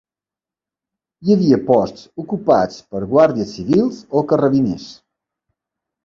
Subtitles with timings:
[1.25, 4.87] Hi havia posts ocupats per guàrdies civils o carrabiners